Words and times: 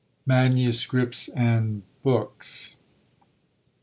MANUSCRIPTS 0.25 1.27
AND 1.35 1.83
BOOKS. 2.01 2.75